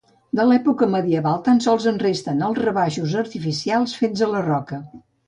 [0.37, 4.81] D'època medieval tan sols en resten els rebaixos artificials fets a la roca.